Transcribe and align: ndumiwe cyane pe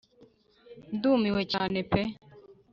ndumiwe 0.95 1.41
cyane 1.53 1.79
pe 1.89 2.01